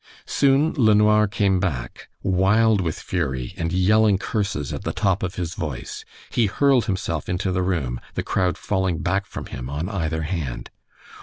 [0.25, 5.53] Soon LeNoir came back, wild with fury, and yelling curses at the top of his
[5.53, 6.03] voice.
[6.31, 10.71] He hurled himself into the room, the crowd falling back from him on either hand.